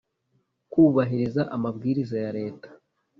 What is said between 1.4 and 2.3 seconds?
amabwiriza